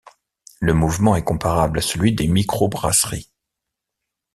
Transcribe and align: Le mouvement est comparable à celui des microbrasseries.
Le 0.59 0.73
mouvement 0.73 1.15
est 1.15 1.23
comparable 1.23 1.77
à 1.77 1.81
celui 1.83 2.11
des 2.11 2.27
microbrasseries. 2.27 3.29